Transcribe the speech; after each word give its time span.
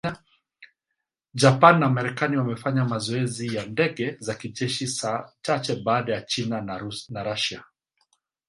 Japan 1.35 1.79
na 1.79 1.89
Marekani 1.89 2.37
wamefanya 2.37 2.85
mazoezi 2.85 3.55
ya 3.55 3.65
ndege 3.65 4.15
za 4.19 4.35
kijeshi 4.35 4.87
saa 4.87 5.29
chache 5.41 5.75
baada 5.75 6.13
ya 6.13 6.21
China 6.21 6.61
na 7.13 7.21
Russia 7.23 7.63